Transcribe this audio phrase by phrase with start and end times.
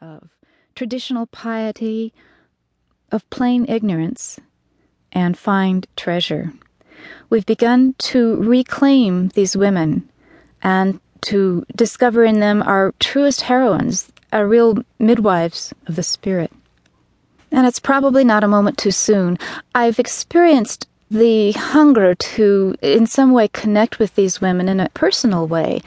[0.00, 0.30] of
[0.74, 2.12] traditional piety,
[3.12, 4.40] of plain ignorance,
[5.12, 6.52] and find treasure.
[7.30, 10.08] We've begun to reclaim these women
[10.62, 16.52] and to discover in them our truest heroines, our real midwives of the spirit.
[17.50, 19.38] And it's probably not a moment too soon.
[19.74, 25.46] I've experienced the hunger to, in some way, connect with these women in a personal
[25.46, 25.80] way.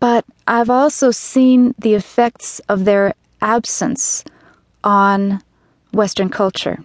[0.00, 4.24] But I've also seen the effects of their absence
[4.82, 5.42] on
[5.92, 6.82] Western culture.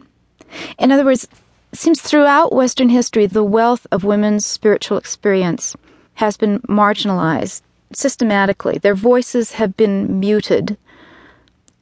[0.77, 1.27] In other words,
[1.71, 5.75] it seems throughout Western history, the wealth of women's spiritual experience
[6.15, 7.61] has been marginalized
[7.93, 8.77] systematically.
[8.77, 10.77] Their voices have been muted.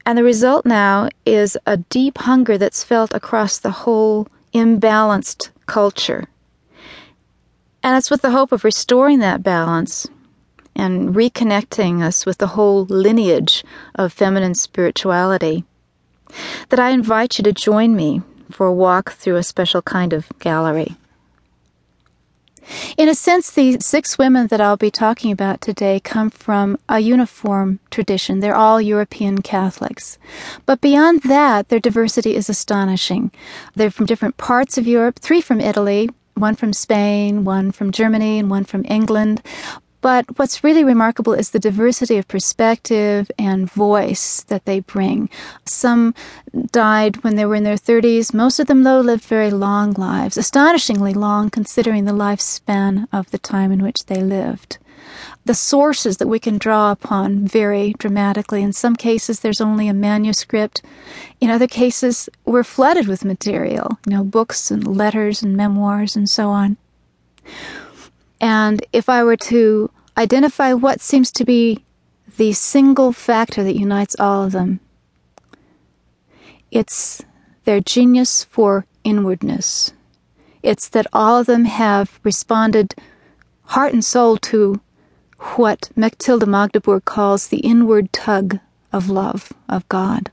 [0.05, 6.27] And the result now is a deep hunger that's felt across the whole imbalanced culture.
[7.81, 10.07] And it's with the hope of restoring that balance
[10.75, 13.63] and reconnecting us with the whole lineage
[13.95, 15.63] of feminine spirituality
[16.69, 20.27] that I invite you to join me for a walk through a special kind of
[20.39, 20.95] gallery.
[22.97, 26.99] In a sense, the six women that I'll be talking about today come from a
[26.99, 28.39] uniform tradition.
[28.39, 30.17] They're all European Catholics.
[30.65, 33.31] But beyond that, their diversity is astonishing.
[33.75, 38.39] They're from different parts of Europe, three from Italy, one from Spain, one from Germany,
[38.39, 39.41] and one from England.
[40.03, 45.29] But what's really remarkable is the diversity of perspective and voice that they bring.
[45.65, 46.13] Some
[46.71, 48.33] died when they were in their 30s.
[48.33, 53.37] Most of them, though, lived very long lives, astonishingly long considering the lifespan of the
[53.37, 54.77] time in which they lived.
[55.45, 58.61] The sources that we can draw upon vary dramatically.
[58.61, 60.81] In some cases, there's only a manuscript.
[61.39, 66.29] In other cases, we're flooded with material, you know, books and letters and memoirs and
[66.29, 66.75] so on.
[68.43, 71.85] And if I were to identify what seems to be
[72.35, 74.81] the single factor that unites all of them,
[76.69, 77.23] it's
[77.63, 79.93] their genius for inwardness.
[80.61, 82.95] It's that all of them have responded
[83.63, 84.81] heart and soul to
[85.55, 88.59] what Mechthild Magdeburg calls the inward tug
[88.91, 90.31] of love of God.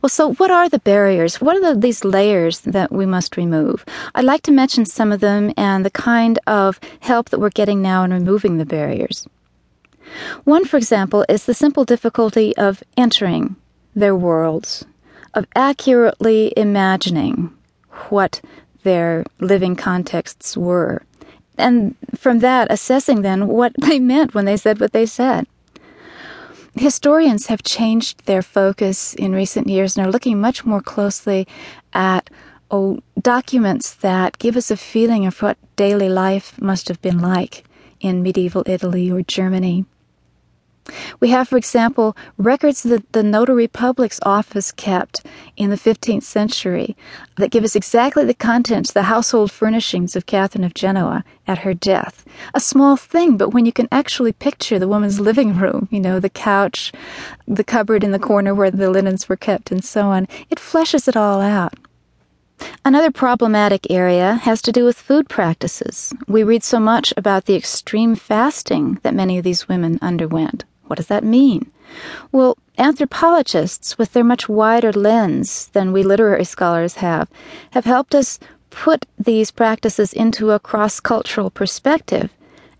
[0.00, 1.40] Well, so what are the barriers?
[1.40, 3.84] What are the, these layers that we must remove?
[4.14, 7.82] I'd like to mention some of them and the kind of help that we're getting
[7.82, 9.26] now in removing the barriers.
[10.44, 13.56] One, for example, is the simple difficulty of entering
[13.94, 14.84] their worlds,
[15.34, 17.52] of accurately imagining
[18.08, 18.40] what
[18.82, 21.02] their living contexts were,
[21.56, 25.46] and from that assessing then what they meant when they said what they said.
[26.74, 31.46] Historians have changed their focus in recent years and are looking much more closely
[31.92, 32.30] at
[32.70, 37.64] oh, documents that give us a feeling of what daily life must have been like
[38.00, 39.84] in medieval Italy or Germany.
[41.20, 45.24] We have, for example, records that the notary public's office kept
[45.56, 46.96] in the 15th century
[47.36, 51.74] that give us exactly the contents, the household furnishings of Catherine of Genoa at her
[51.74, 52.24] death.
[52.54, 56.18] A small thing, but when you can actually picture the woman's living room, you know,
[56.18, 56.92] the couch,
[57.46, 61.06] the cupboard in the corner where the linens were kept, and so on, it fleshes
[61.06, 61.74] it all out.
[62.84, 66.12] Another problematic area has to do with food practices.
[66.28, 70.64] We read so much about the extreme fasting that many of these women underwent.
[70.92, 71.72] What does that mean?
[72.32, 77.30] Well, anthropologists, with their much wider lens than we literary scholars have,
[77.70, 78.38] have helped us
[78.68, 82.28] put these practices into a cross cultural perspective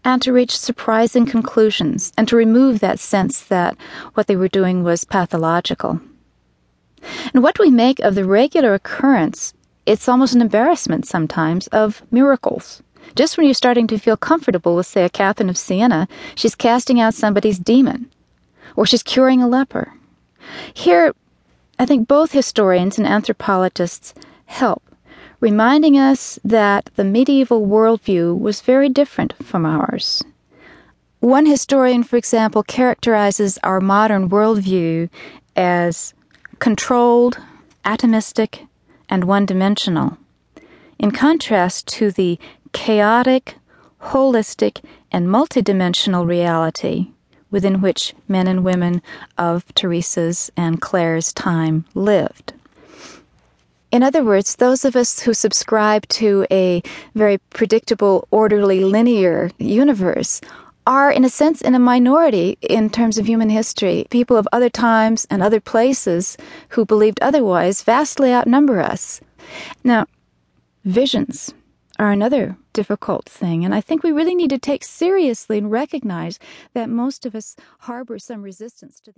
[0.05, 3.79] and to reach surprising conclusions and to remove that sense that
[4.13, 5.99] what they were doing was pathological.
[7.33, 9.55] And what we make of the regular occurrence,
[9.87, 12.83] it's almost an embarrassment sometimes, of miracles.
[13.15, 17.01] Just when you're starting to feel comfortable with, say, a Catherine of Siena, she's casting
[17.01, 18.11] out somebody's demon,
[18.77, 19.93] or she's curing a leper.
[20.73, 21.13] Here,
[21.79, 24.15] I think both historians and anthropologists
[24.47, 24.83] help,
[25.41, 30.23] reminding us that the medieval worldview was very different from ours.
[31.21, 35.09] One historian, for example, characterizes our modern worldview
[35.55, 36.15] as
[36.59, 37.39] controlled,
[37.85, 38.67] atomistic,
[39.09, 40.19] and one dimensional,
[40.99, 42.39] in contrast to the
[42.73, 43.57] chaotic,
[44.01, 47.13] holistic, and multidimensional reality
[47.51, 49.03] within which men and women
[49.39, 52.55] of Teresa's and Clare's time lived.
[53.93, 56.83] In other words, those of us who subscribe to a
[57.15, 60.41] very predictable, orderly, linear universe
[60.87, 64.07] are, in a sense, in a minority in terms of human history.
[64.09, 66.39] People of other times and other places
[66.71, 69.21] who believed otherwise vastly outnumber us.
[69.85, 70.07] Now,
[70.87, 71.53] visions
[72.03, 73.65] are another difficult thing.
[73.65, 76.39] And I think we really need to take seriously and recognize
[76.75, 79.11] that most of us harbor some resistance to